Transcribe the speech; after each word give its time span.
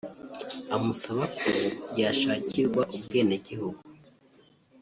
amusaba 0.75 1.23
ko 1.37 1.49
yashakirwa 2.01 2.81
ubwenegihugu 2.95 3.81